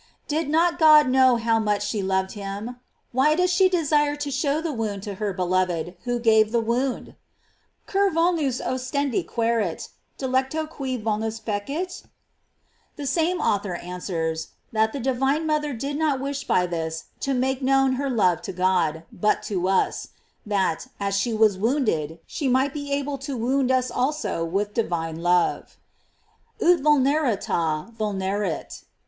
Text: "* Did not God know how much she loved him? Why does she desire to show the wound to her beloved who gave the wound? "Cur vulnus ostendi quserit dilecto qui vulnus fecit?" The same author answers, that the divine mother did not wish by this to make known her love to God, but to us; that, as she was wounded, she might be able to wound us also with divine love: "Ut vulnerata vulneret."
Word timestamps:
"* 0.17 0.27
Did 0.27 0.49
not 0.49 0.79
God 0.79 1.07
know 1.07 1.35
how 1.35 1.59
much 1.59 1.85
she 1.87 2.01
loved 2.01 2.31
him? 2.31 2.77
Why 3.11 3.35
does 3.35 3.51
she 3.53 3.69
desire 3.69 4.15
to 4.15 4.31
show 4.31 4.59
the 4.59 4.73
wound 4.73 5.03
to 5.03 5.13
her 5.21 5.31
beloved 5.31 5.95
who 6.05 6.17
gave 6.17 6.51
the 6.51 6.59
wound? 6.59 7.13
"Cur 7.85 8.09
vulnus 8.09 8.59
ostendi 8.59 9.23
quserit 9.23 9.89
dilecto 10.17 10.67
qui 10.67 10.97
vulnus 10.97 11.39
fecit?" 11.39 12.01
The 12.95 13.05
same 13.05 13.39
author 13.39 13.75
answers, 13.75 14.47
that 14.71 14.91
the 14.91 14.99
divine 14.99 15.45
mother 15.45 15.71
did 15.71 15.97
not 15.99 16.19
wish 16.19 16.45
by 16.45 16.65
this 16.65 17.03
to 17.19 17.35
make 17.35 17.61
known 17.61 17.93
her 17.97 18.09
love 18.09 18.41
to 18.41 18.51
God, 18.51 19.03
but 19.11 19.43
to 19.43 19.67
us; 19.67 20.07
that, 20.47 20.87
as 20.99 21.13
she 21.15 21.31
was 21.31 21.59
wounded, 21.59 22.17
she 22.25 22.47
might 22.47 22.73
be 22.73 22.91
able 22.91 23.19
to 23.19 23.37
wound 23.37 23.71
us 23.71 23.91
also 23.91 24.43
with 24.43 24.73
divine 24.73 25.21
love: 25.21 25.77
"Ut 26.59 26.79
vulnerata 26.79 27.93
vulneret." 27.95 28.81